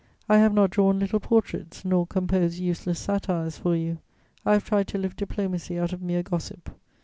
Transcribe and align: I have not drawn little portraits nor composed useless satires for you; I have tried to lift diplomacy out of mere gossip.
I 0.27 0.39
have 0.39 0.55
not 0.55 0.71
drawn 0.71 0.97
little 0.97 1.19
portraits 1.19 1.85
nor 1.85 2.07
composed 2.07 2.57
useless 2.57 2.97
satires 2.97 3.57
for 3.59 3.75
you; 3.75 3.99
I 4.43 4.53
have 4.53 4.65
tried 4.65 4.87
to 4.87 4.97
lift 4.97 5.17
diplomacy 5.17 5.77
out 5.77 5.93
of 5.93 6.01
mere 6.01 6.23
gossip. 6.23 6.71